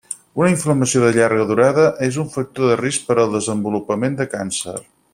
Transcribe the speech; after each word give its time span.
Una 0.39 0.51
inflamació 0.53 1.01
de 1.03 1.11
llarga 1.17 1.45
durada 1.51 1.83
és 2.09 2.19
un 2.25 2.33
factor 2.39 2.73
de 2.73 2.81
risc 2.83 3.07
per 3.11 3.19
al 3.25 3.39
desenvolupament 3.39 4.21
de 4.23 4.29
càncer. 4.37 4.79